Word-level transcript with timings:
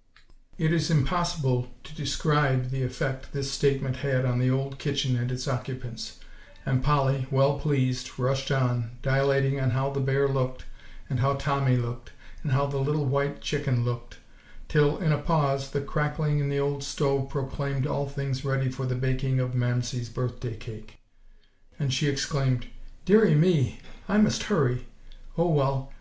]It 0.58 0.72
is 0.72 0.90
impossible 0.90 1.68
to 1.84 1.94
describe 1.94 2.70
the 2.70 2.82
effect 2.82 3.30
this 3.32 3.52
statement 3.52 3.98
had 3.98 4.24
on 4.24 4.40
the 4.40 4.50
old 4.50 4.80
kitchen 4.80 5.14
and 5.14 5.30
its 5.30 5.46
occupants; 5.46 6.18
and 6.66 6.82
Polly, 6.82 7.28
well 7.30 7.56
pleased, 7.60 8.18
rushed 8.18 8.50
on, 8.50 8.98
dilating 9.00 9.60
on 9.60 9.70
how 9.70 9.90
the 9.90 10.00
bear 10.00 10.26
looked, 10.26 10.64
and 11.08 11.20
how 11.20 11.34
Tommy 11.34 11.76
looked, 11.76 12.10
and 12.42 12.50
how 12.50 12.66
the 12.66 12.78
little 12.78 13.04
white 13.04 13.40
chicken 13.40 13.84
looked; 13.84 14.18
till, 14.68 14.98
in 14.98 15.12
a 15.12 15.18
pause, 15.18 15.70
the 15.70 15.82
crackling 15.82 16.40
in 16.40 16.48
the 16.48 16.58
old 16.58 16.82
stove 16.82 17.28
proclaimed 17.30 17.86
all 17.86 18.08
things 18.08 18.44
ready 18.44 18.68
for 18.68 18.86
the 18.86 18.96
baking 18.96 19.38
of 19.38 19.54
Mamsie's 19.54 20.08
birthday 20.08 20.56
cake, 20.56 20.98
and 21.78 21.94
she 21.94 22.08
exclaimed, 22.08 22.66
"Deary 23.04 23.36
me, 23.36 23.78
I 24.08 24.18
must 24.18 24.42
hurry. 24.50 24.88
Oh 25.36 25.48
well! 25.48 25.92